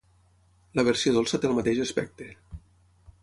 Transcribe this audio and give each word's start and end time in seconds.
La 0.79 0.85
versió 0.87 1.13
dolça 1.17 1.39
té 1.43 1.49
el 1.51 1.55
mateix 1.59 1.83
aspecte. 1.85 2.31